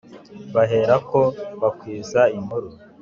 bahera 0.55 0.95
ko 1.09 1.19
bakwiza 1.61 2.21
inkuru, 2.37 2.67